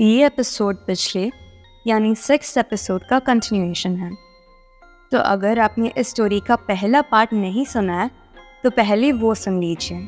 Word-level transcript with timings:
ये 0.00 0.26
एपिसोड 0.26 0.76
पिछले, 0.76 1.30
यानी 1.86 2.14
सिक्स 2.14 2.56
एपिसोड 2.58 3.02
का 3.02 3.18
कंटिन्यूएशन 3.18 3.96
है। 3.96 4.10
तो 5.12 5.18
अगर 5.18 5.58
आपने 5.58 5.92
इस 5.98 6.08
स्टोरी 6.08 6.38
का 6.40 6.56
पहला 6.56 7.00
पार्ट 7.02 7.32
नहीं 7.32 7.64
सुना 7.64 8.00
है 8.02 8.10
तो 8.64 8.70
पहले 8.70 9.10
वो 9.12 9.34
सुन 9.34 9.58
लीजिए। 9.60 9.98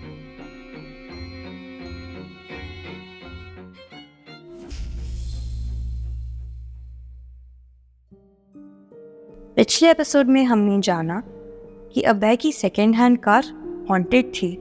पिछले 9.56 9.90
एपिसोड 9.90 10.26
में 10.26 10.44
हमने 10.44 10.80
जाना 10.80 11.22
कि 11.94 12.02
अभय 12.02 12.36
की 12.36 12.52
सेकेंड 12.52 12.94
हैंड 12.94 13.18
कार 13.18 13.44
हॉन्टेड 13.90 14.32
थी। 14.34 14.56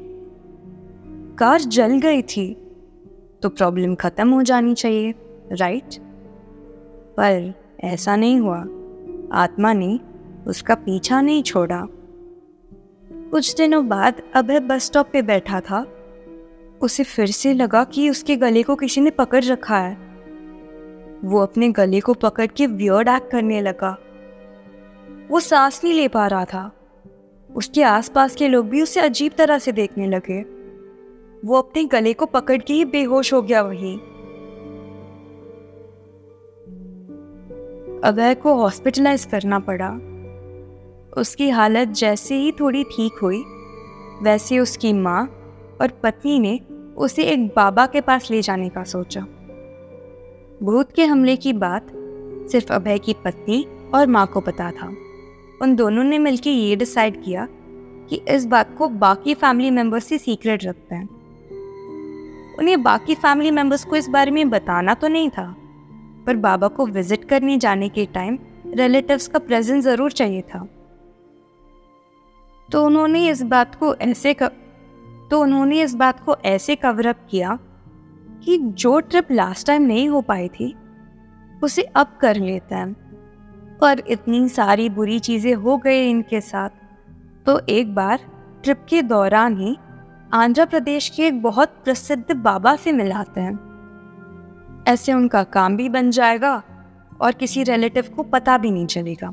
कार 1.39 1.61
जल 1.61 1.97
गई 1.99 2.21
थी 2.21 2.47
तो 3.41 3.49
प्रॉब्लम 3.49 3.95
खत्म 3.95 4.29
हो 4.29 4.43
जानी 4.43 4.73
चाहिए 4.73 5.15
राइट 5.51 5.95
पर 7.19 7.53
ऐसा 7.79 8.15
नहीं 8.15 8.39
हुआ। 8.39 8.59
आत्मा 9.31 9.73
ने 9.73 9.99
उसका 10.47 10.75
पीछा 10.75 11.21
नहीं 11.21 11.43
छोड़ा। 11.43 11.87
कुछ 13.13 13.55
दिनों 13.55 13.87
बाद 13.87 14.21
अभय 14.35 14.59
बस 14.59 14.83
स्टॉप 14.83 15.09
पे 15.13 15.21
बैठा 15.21 15.59
था। 15.59 15.87
उसे 16.81 17.03
फिर 17.03 17.27
से 17.27 17.53
लगा 17.53 17.83
कि 17.83 18.09
उसके 18.09 18.35
गले 18.35 18.63
को 18.63 18.75
किसी 18.75 19.01
ने 19.01 19.09
पकड़ 19.09 19.43
रखा 19.43 19.77
है। 19.77 19.97
वो 21.23 21.39
अपने 21.39 21.69
गले 21.69 21.99
को 21.99 22.13
पकड़ 22.13 22.47
के 22.47 22.67
वियर्ड 22.67 23.07
एक्ट 23.07 23.31
करने 23.31 23.61
लगा। 23.61 23.97
वो 25.29 25.39
सांस 25.39 25.81
नहीं 25.83 25.93
ले 25.93 26.07
पा 26.07 26.27
रहा 26.27 26.45
था। 26.45 26.71
उसके 27.55 27.83
आसपास 27.83 28.35
के 28.35 28.47
लोग 28.47 28.69
भी 28.69 28.81
उसे 28.81 28.99
अजीब 28.99 29.31
तरह 29.37 29.59
से 29.59 29.71
देखने 29.71 30.07
लगे। 30.07 30.58
वो 31.45 31.57
अपने 31.57 31.83
गले 31.83 32.13
को 32.13 32.25
पकड़ 32.25 32.57
के 32.57 32.73
ही 32.73 32.85
बेहोश 32.85 33.33
हो 33.33 33.41
गया 33.41 33.61
वहीं। 33.61 33.97
अभय 38.03 38.35
को 38.35 38.55
हॉस्पिटलाइज 38.55 39.25
करना 39.25 39.59
पड़ा, 39.59 39.89
उसकी 41.21 41.49
हालत 41.49 41.87
जैसे 41.87 42.35
ही 42.35 42.51
थोड़ी 42.51 42.83
ठीक 42.83 43.19
हुई, 43.23 43.43
वैसे 44.23 44.59
उसकी 44.59 44.93
माँ 44.93 45.23
और 45.81 45.91
पत्नी 46.03 46.39
ने 46.39 46.59
उसे 46.97 47.23
एक 47.23 47.47
बाबा 47.47 47.85
के 47.85 48.01
पास 48.01 48.31
ले 48.31 48.41
जाने 48.41 48.69
का 48.69 48.83
सोचा। 48.83 49.21
भूत 50.63 50.91
के 50.91 51.05
हमले 51.05 51.35
की 51.35 51.53
बात 51.53 51.87
सिर्फ़ 52.51 52.73
अभय 52.73 52.99
की 52.99 53.13
पत्नी 53.13 53.65
और 53.95 54.07
माँ 54.07 54.25
को 54.27 54.41
पता 54.41 54.71
था। 54.71 54.87
उन 55.61 55.75
दोनों 55.75 56.03
ने 56.03 56.17
मिलकर 56.17 56.49
ये 56.49 56.75
डिसाइड 56.75 57.23
किया 57.23 57.47
कि 58.09 58.21
इस 58.29 58.45
बात 58.45 58.75
को 58.77 58.87
बाकी 58.87 59.33
फैमिली 59.33 59.71
मेंबर्स 59.71 60.05
से 60.05 60.17
सीक्रेट 60.17 60.63
रखते 60.63 60.95
हैं। 60.95 61.18
उन्हें 62.59 62.81
बाकी 62.83 63.15
फैमिली 63.15 63.51
मेंबर्स 63.51 63.85
को 63.85 63.95
इस 63.95 64.09
बारे 64.09 64.31
में 64.31 64.49
बताना 64.49 64.93
तो 64.93 65.07
नहीं 65.07 65.29
था। 65.29 65.55
पर 66.25 66.35
बाबा 66.35 66.67
को 66.67 66.85
विज़िट 66.85 67.23
करने 67.25 67.57
जाने 67.57 67.89
के 67.89 68.05
टाइम 68.05 68.37
रिलेटिव्स 68.73 69.27
का 69.27 69.39
प्रेजेंस 69.39 69.83
ज़रूर 69.83 70.11
चाहिए 70.11 70.41
था। 70.41 70.67
तो 72.69 72.85
उन्होंने 72.85 73.29
इस 73.29 73.41
बात 73.43 73.75
को 73.75 73.95
ऐसे 73.95 74.33
क... 74.33 74.51
तो 75.31 75.41
उन्होंने 75.41 75.81
इस 75.81 75.93
बात 75.95 76.19
को 76.19 76.35
ऐसे 76.45 76.75
कवर 76.75 77.07
अप 77.07 77.27
किया 77.29 77.57
कि 78.43 78.57
जो 78.57 78.99
ट्रिप 78.99 79.31
लास्ट 79.31 79.67
टाइम 79.67 79.81
नहीं 79.81 80.07
हो 80.09 80.21
पाई 80.21 80.47
थी, 80.47 80.73
उसे 81.63 81.81
अब 81.81 82.17
कर 82.21 82.35
लेते 82.35 82.75
हैं। 82.75 82.93
पर 83.81 83.99
इतनी 84.07 84.47
सारी 84.49 84.89
बुरी 84.89 85.19
चीज़ें 85.19 85.53
हो 85.53 85.77
गई 85.77 86.09
इनके 86.09 86.41
साथ 86.41 86.69
तो 87.45 87.59
एक 87.69 87.93
बार 87.95 88.19
ट्रिप 88.63 88.85
के 88.89 89.01
दौरान 89.01 89.57
ही 89.57 89.75
आंध्र 90.33 90.65
प्रदेश 90.65 91.07
के 91.09 91.25
एक 91.27 91.41
बहुत 91.41 91.69
प्रसिद्ध 91.83 92.31
बाबा 92.31 92.75
से 92.75 92.91
मिलाते 92.91 93.41
हैं। 93.41 94.83
ऐसे 94.87 95.13
उनका 95.13 95.43
काम 95.43 95.77
भी 95.77 95.87
बन 95.89 96.09
जाएगा 96.11 96.51
और 97.21 97.31
किसी 97.31 97.63
रिलेटिव 97.63 98.09
को 98.15 98.23
पता 98.23 98.57
भी 98.57 98.71
नहीं 98.71 98.85
चलेगा। 98.85 99.29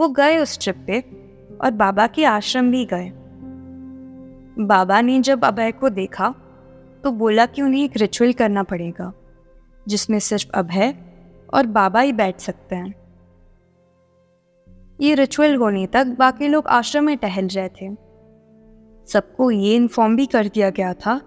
वो 0.00 0.08
गए 0.08 0.36
उस 0.38 0.58
ट्रिप 0.58 0.84
पे 0.86 1.00
और 1.58 1.70
बाबा 1.70 2.06
के 2.06 2.24
आश्रम 2.24 2.70
भी 2.70 2.84
गए। 2.84 3.10
बाबा 4.64 5.00
ने 5.00 5.18
जब 5.20 5.44
अभय 5.44 5.72
को 5.72 5.88
देखा 5.88 6.34
तो 7.04 7.10
बोला 7.12 7.46
कि 7.46 7.62
उन्हें 7.62 7.84
एक 7.84 7.96
रिचुअल 7.96 8.32
करना 8.32 8.62
पड़ेगा, 8.62 9.12
जिसमें 9.88 10.18
सिर्फ़ 10.18 10.50
अभय 10.54 10.94
और 11.54 11.66
बाबा 11.66 12.00
ही 12.00 12.12
बैठ 12.12 12.40
सकते 12.40 12.76
हैं। 12.76 12.94
ये 15.00 15.14
रिचुअल 15.14 15.56
होने 15.56 15.86
तक 15.86 16.06
बाकी 16.18 16.48
लोग 16.48 16.66
आश्रम 16.66 17.04
में 17.04 17.16
टहल 17.16 17.46
रहे 17.46 17.68
थे। 17.68 18.09
सबको 19.12 19.50
ये 19.50 19.74
इन्फॉर्म 19.76 20.16
भी 20.16 20.26
कर 20.26 20.48
दिया 20.48 20.70
गया 20.70 20.92
था 20.94 21.20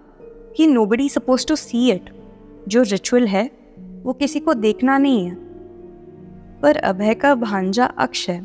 कि 0.56 0.66
nobody 0.86 1.08
suppose 1.08 1.46
to 1.46 1.56
see 1.56 1.90
it 1.90 2.10
जो 2.68 2.82
रिचुअल 2.82 3.26
है, 3.26 3.50
वो 4.02 4.12
किसी 4.12 4.40
को 4.40 4.54
देखना 4.54 4.98
नहीं 4.98 5.24
है। 5.26 5.34
पर 6.60 6.76
अभय 6.76 7.14
का 7.14 7.34
भांजा 7.34 7.84
अक्षय 7.84 8.42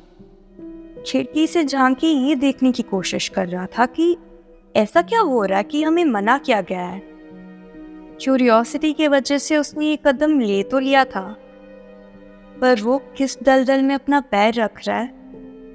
खिड़की 1.07 1.47
से 1.47 1.63
झांकी 1.63 2.07
ये 2.07 2.35
देखने 2.35 2.71
की 2.71 2.83
कोशिश 2.83 3.29
कर 3.29 3.47
रहा 3.47 3.65
था 3.65 3.85
कि 3.85 4.17
ऐसा 4.75 5.01
क्या 5.01 5.19
हो 5.19 5.43
रहा 5.45 5.57
है 5.57 5.63
कि 5.63 5.83
हमें 5.83 6.05
मना 6.05 6.37
किया 6.37 6.61
गया 6.61 6.81
है। 6.81 7.01
क्यूरियोसिटी 8.21 8.93
की 8.93 9.07
वजह 9.07 9.37
से 9.37 9.57
उसने 9.57 9.85
ये 9.85 9.97
कदम 10.05 10.39
ले 10.39 10.63
तो 10.63 10.79
लिया 10.79 11.05
था। 11.05 11.37
पर 12.61 12.81
वो 12.81 13.01
किस 13.17 13.43
दलदल 13.43 13.81
में 13.81 13.95
अपना 13.95 14.19
पैर 14.21 14.53
रख 14.53 14.81
रहा 14.87 14.99
है, 14.99 15.13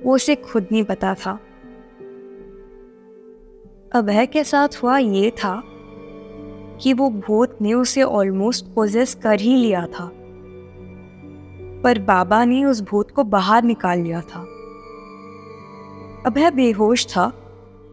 वो 0.05 0.15
उसे 0.15 0.35
खुद 0.35 0.67
नहीं 0.73 0.85
पता 0.85 1.15
था। 1.15 1.39
अभय 3.95 4.27
के 4.27 4.45
साथ 4.45 4.69
हुआ 4.83 4.99
ये 4.99 5.31
था 5.31 5.63
कि 6.81 6.93
वो 6.93 7.11
भूत 7.11 7.59
ने 7.63 7.75
उसे 7.75 8.03
ऑलमोस्ट 8.03 8.65
पोजेस 8.75 9.15
कर 9.15 9.41
ही 9.41 9.57
लिया 9.57 9.87
था। 9.87 10.11
पर 11.83 11.99
बाबा 11.99 12.45
ने 12.45 12.65
उस 12.65 12.83
भूत 12.83 13.11
को 13.11 13.25
बाहर 13.25 13.63
निकाल 13.63 13.99
लिया 13.99 14.21
था। 14.21 14.41
अभय 16.27 16.51
बेहोश 16.51 17.07
था 17.07 17.33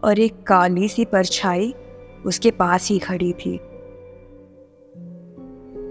और 0.04 0.18
एक 0.18 0.42
काली 0.42 0.88
सी 0.88 1.04
परछाई 1.04 1.74
उसके 2.26 2.50
पास 2.50 2.88
ही 2.88 2.98
खड़ी 2.98 3.32
थी। 3.32 3.58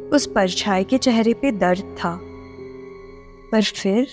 उस 0.09 0.31
परछाई 0.35 0.83
के 0.83 0.97
चेहरे 0.97 1.33
पे 1.33 1.51
दर्द 1.51 1.95
था। 1.97 2.19
पर 3.51 3.63
फिर 3.63 4.07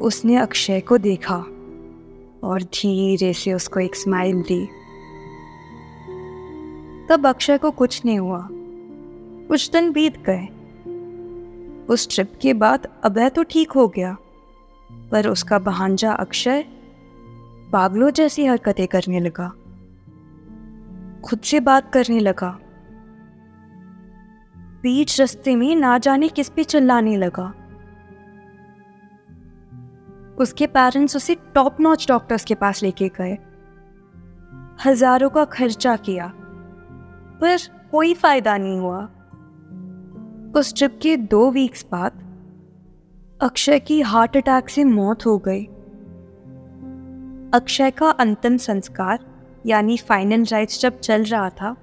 उसने 0.00 0.36
अक्षय 0.36 0.80
को 0.80 0.98
देखा। 0.98 1.44
और 2.44 2.62
धीरे 2.62 3.32
से 3.32 3.52
उसको 3.52 3.80
एक 3.80 3.96
स्माइल 3.96 4.42
दी। 4.42 4.66
तब 7.08 7.26
अक्षय 7.26 7.58
को 7.58 7.70
कुछ 7.70 8.04
नहीं 8.04 8.18
हुआ। 8.18 8.48
कुछ 9.48 9.70
दिन 9.70 9.92
बीत 9.92 10.18
गए। 10.18 10.46
उस 11.86 12.08
ट्रिप 12.10 12.32
के 12.42 12.54
बाद 12.54 12.88
अभय 13.04 13.28
तो 13.28 13.42
ठीक 13.42 13.72
हो 13.72 13.88
गया, 13.88 14.16
पर 15.10 15.28
उसका 15.28 15.58
बहानजा 15.58 16.12
अक्षय 16.12 16.64
पागलों 17.72 18.10
जैसी 18.10 18.46
हरकतें 18.46 18.86
करने 18.86 19.20
लगा। 19.20 19.48
खुद 21.24 21.40
से 21.40 21.60
बात 21.60 21.92
करने 21.92 22.20
लगा। 22.20 22.58
बीच 24.82 25.20
रस्ते 25.20 25.56
में 25.56 25.76
ना 25.76 25.98
जाने 25.98 26.28
किस 26.28 26.48
पे 26.48 26.64
चिल्लाने 26.64 27.16
लगा। 27.16 27.61
उसके 30.38 30.66
पेरेंट्स 30.66 31.16
उसे 31.16 31.34
टॉप 31.54 31.80
नॉच 31.80 32.06
डॉक्टर्स 32.08 32.44
के 32.44 32.54
पास 32.54 32.82
लेके 32.82 33.08
गए। 33.16 33.36
हज़ारों 34.84 35.30
का 35.30 35.44
खर्चा 35.44 35.96
किया, 35.98 36.32
पर 37.40 37.56
कोई 37.90 38.14
फ़ायदा 38.14 38.56
नहीं 38.58 38.78
हुआ। 38.78 39.00
उस 40.56 40.74
ट्रिप 40.74 40.98
के 41.02 41.16
दो 41.16 41.50
वीक्स 41.50 41.84
बाद 41.92 42.20
अक्षय 43.40 43.78
की 43.78 44.00
हार्ट 44.00 44.36
अटैक 44.36 44.68
से 44.68 44.84
मौत 44.84 45.26
हो 45.26 45.36
गई। 45.38 45.64
अक्षय 47.54 47.90
का 47.90 48.10
अंतिम 48.10 48.56
संस्कार, 48.56 49.18
यानी 49.66 49.96
फाइनल 49.98 50.44
राइट्स 50.44 50.80
जब 50.80 50.98
चल 51.00 51.24
रहा 51.24 51.48
था, 51.50 51.76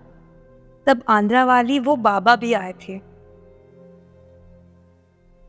तब 0.88 1.04
आंध्रा 1.10 1.44
वाली 1.46 1.80
वो 1.80 1.96
बाबा 1.98 2.36
भी 2.36 2.54
आए 2.54 2.74
थे। 2.82 3.00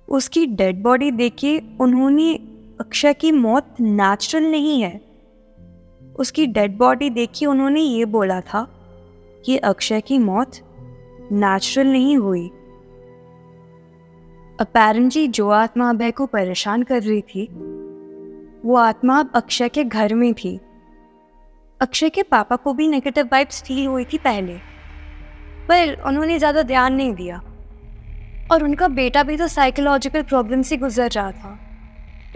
उसकी 0.08 0.46
डेड 0.46 0.82
बॉडी 0.82 1.10
देखे 1.10 1.58
उन्होंने 1.80 2.32
अक्षय 2.80 3.12
की 3.14 3.32
मौत 3.32 3.74
नेचुरल 3.80 4.44
नहीं 4.44 4.82
है। 4.82 5.00
उसकी 6.16 6.46
डेड 6.46 6.76
बॉडी 6.78 7.10
देखी 7.10 7.46
उन्होंने 7.46 7.80
ये 7.80 8.04
बोला 8.04 8.40
था 8.40 8.62
कि 9.44 9.56
अक्षय 9.56 10.00
की 10.00 10.18
मौत 10.18 10.60
नेचुरल 11.32 11.86
नहीं 11.86 12.16
हुई। 12.16 12.46
अपेरेंटली 14.60 15.26
जो 15.28 15.48
आत्मा 15.48 15.90
अभय 15.90 16.10
को 16.10 16.26
परेशान 16.26 16.82
कर 16.82 17.02
रही 17.02 17.20
थी, 17.20 17.46
वो 18.64 18.76
आत्मा 18.76 19.18
अब 19.18 19.30
अक्षय 19.34 19.68
के 19.68 19.84
घर 19.84 20.14
में 20.14 20.32
थी। 20.34 20.58
अक्षय 21.80 22.10
के 22.10 22.22
पापा 22.22 22.56
को 22.56 22.72
भी 22.72 22.88
नेगेटिव 22.88 23.28
वाइब्स 23.32 23.62
फील 23.62 23.86
हुई 23.86 24.04
थी 24.04 24.18
पहले, 24.18 24.56
पर 25.68 26.02
उन्होंने 26.06 26.38
ज़्यादा 26.38 26.62
ध्यान 26.62 26.94
नहीं 26.94 27.14
दिया। 27.14 27.42
और 28.52 28.64
उनका 28.64 28.88
बेटा 28.88 29.22
भी 29.22 29.36
तो 29.36 29.48
साइकोलॉजिकल 29.48 30.22
प्रॉब्लम 30.22 30.62
से 30.62 30.76
गुजर 30.76 31.10
रहा 31.10 31.32
था। 31.32 31.58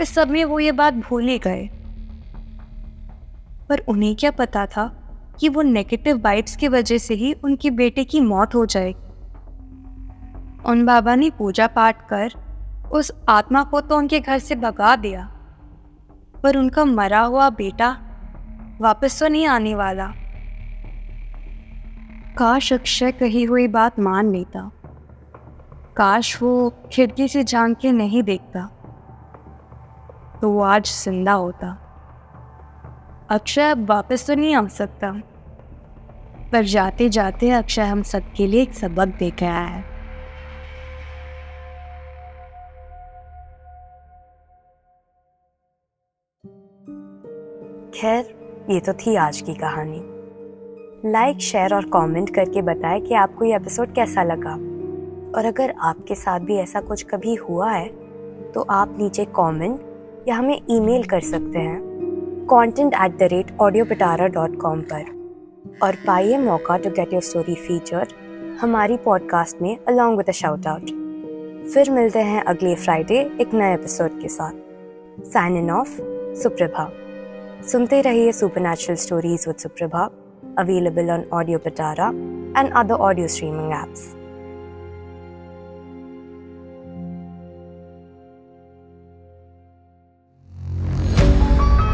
इस 0.00 0.14
सब 0.14 0.30
में 0.30 0.44
वो 0.44 0.58
ये 0.60 0.72
बात 0.72 0.94
भूल 0.94 1.28
ही 1.28 1.38
गए। 1.38 1.68
पर 3.68 3.84
उन्हें 3.88 4.14
क्या 4.16 4.30
पता 4.30 4.66
था 4.66 4.86
कि 5.40 5.48
वो 5.48 5.62
नेगेटिव 5.62 6.20
वाइब्स 6.20 6.56
की 6.56 6.68
वजह 6.68 6.98
से 6.98 7.14
ही 7.14 7.32
उनके 7.34 7.70
बेटे 7.70 8.04
की 8.04 8.20
मौत 8.20 8.54
हो 8.54 8.64
जाएगी। 8.66 9.02
उन 10.64 10.84
बाबा 10.86 11.14
ने 11.14 11.30
पूजा 11.30 11.66
पाठ 11.66 12.08
कर 12.08 12.32
उस 12.92 13.12
आत्मा 13.28 13.62
को 13.62 13.80
तो 13.80 13.96
उनके 13.96 14.20
घर 14.20 14.38
से 14.38 14.54
भगा 14.54 14.94
दिया, 14.96 15.24
पर 16.42 16.56
उनका 16.56 16.84
मरा 16.84 17.20
हुआ 17.20 17.48
बेटा 17.50 17.96
वापस 18.80 19.20
तो 19.20 19.28
नहीं 19.28 19.46
आने 19.46 19.74
वाला। 19.74 20.12
काश 22.38 22.72
अक्षय 22.72 23.12
कही 23.12 23.44
हुई 23.44 23.68
बात 23.68 23.98
मान 24.00 24.32
लेता। 24.32 24.70
काश 25.96 26.42
वो 26.42 26.72
खिड़की 26.92 27.28
से 27.28 27.44
झाँक 27.44 27.78
के 27.78 27.92
नहीं 27.92 28.22
देखता। 28.22 28.68
तो 30.44 30.50
वो 30.50 30.60
आज 30.60 30.84
ज़िंदा 30.84 31.32
होता। 31.32 31.68
अक्षय 33.30 33.70
अब 33.70 33.86
वापस 33.90 34.26
तो 34.26 34.34
नहीं 34.34 34.54
आ 34.54 34.66
सकता। 34.66 35.10
पर 36.52 36.64
जाते 36.64 37.08
जाते 37.08 37.50
अक्षय 37.50 37.82
हम 37.82 38.02
सबके 38.02 38.46
लिए 38.46 38.62
एक 38.62 38.74
सबक 38.74 39.06
दे 39.06 39.30
आया 39.42 39.52
है। 39.52 39.82
खैर, 47.94 48.66
ये 48.70 48.80
तो 48.80 48.92
थी 48.92 49.16
आज 49.16 49.40
की 49.40 49.54
कहानी। 49.54 50.02
लाइक 51.10 51.38
शेयर 51.38 51.74
और 51.74 51.84
कमेंट 51.84 52.34
करके 52.34 52.62
बताएँ 52.62 53.00
कि 53.00 53.14
आपको 53.14 53.44
ये 53.44 53.56
एपिसोड 53.56 53.94
कैसा 53.94 54.22
लगा। 54.22 54.54
और 55.38 55.44
अगर 55.44 55.74
आपके 55.80 56.14
साथ 56.14 56.40
भी 56.40 56.56
ऐसा 56.56 56.80
कुछ 56.80 57.02
कभी 57.02 57.34
हुआ 57.34 57.72
है 57.72 57.88
तो 58.52 58.66
आप 58.70 58.96
नीचे 58.98 59.24
कमेंट 59.24 59.93
या 60.28 60.34
हमें 60.34 60.60
ईमेल 60.70 61.02
कर 61.04 61.20
सकते 61.20 61.58
हैं 61.58 62.46
content 62.50 62.94
at 62.94 63.16
the 63.18 63.28
rate 63.32 63.46
Audio 63.60 63.84
Pitara 63.84 64.26
dot 64.26 64.56
com 64.60 64.80
पर। 64.80 65.04
और 65.82 65.94
पाइए 66.06 66.38
मौका 66.38 66.76
to 66.76 66.90
get 66.90 67.12
your 67.12 67.22
story 67.22 67.54
feature 67.54 68.08
हमारी 68.60 68.96
पॉडकास्ट 68.96 69.62
में 69.62 69.76
अलॉन्ग 69.88 70.16
विद 70.18 70.30
शाउट 70.30 70.66
आउट 70.66 70.90
फिर 71.74 71.90
मिलते 71.90 72.18
हैं 72.18 72.42
अगले 72.44 72.74
फ्राइडे 72.74 73.18
एक 73.40 73.54
नए 73.54 73.74
एपिसोड 73.74 74.20
के 74.20 74.28
साथ। 74.28 75.24
साइन 75.32 75.56
इन 75.56 75.70
ऑफ़ 75.70 75.96
सुप्रभा 76.42 76.90
सुनते 77.72 78.00
रहिए 78.00 78.32
super 78.32 78.60
natural 78.60 78.96
stories 78.96 79.44
with 79.48 79.56
Suprabha 79.56 80.08
available 80.58 81.10
on 81.10 81.24
Audio 81.32 81.58
Pitara 81.58 82.08
and 82.58 82.72
other 82.72 82.94
audio 82.94 83.28
streaming 83.28 83.72
apps 83.72 84.12